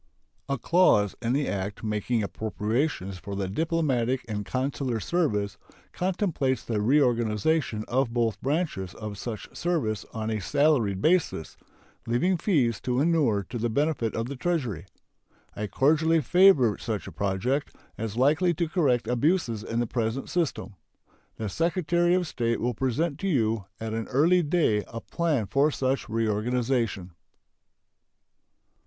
A 0.49 0.57
clause 0.57 1.13
in 1.21 1.33
the 1.33 1.47
act 1.47 1.83
making 1.83 2.23
appropriations 2.23 3.19
for 3.19 3.35
the 3.35 3.47
diplomatic 3.47 4.25
and 4.27 4.43
consular 4.43 4.99
service 4.99 5.59
contemplates 5.93 6.65
the 6.65 6.81
reorganization 6.81 7.85
of 7.87 8.11
both 8.11 8.41
branches 8.41 8.95
of 8.95 9.15
such 9.15 9.55
service 9.55 10.03
on 10.11 10.31
a 10.31 10.41
salaried 10.41 11.03
basis, 11.03 11.55
leaving 12.07 12.35
fees 12.35 12.81
to 12.81 12.99
inure 12.99 13.43
to 13.49 13.59
the 13.59 13.69
benefit 13.69 14.15
of 14.15 14.25
the 14.25 14.35
Treasury. 14.35 14.87
I 15.55 15.67
cordially 15.67 16.19
favor 16.19 16.79
such 16.79 17.05
a 17.05 17.11
project, 17.11 17.75
as 17.95 18.17
likely 18.17 18.55
to 18.55 18.67
correct 18.67 19.07
abuses 19.07 19.63
in 19.63 19.79
the 19.79 19.85
present 19.85 20.31
system. 20.31 20.73
The 21.35 21.47
Secretary 21.47 22.15
of 22.15 22.25
State 22.25 22.59
will 22.59 22.73
present 22.73 23.19
to 23.19 23.27
you 23.27 23.65
at 23.79 23.93
an 23.93 24.07
early 24.07 24.41
day 24.41 24.83
a 24.87 24.99
plan 24.99 25.45
for 25.45 25.69
such 25.69 26.09
reorganization. 26.09 27.11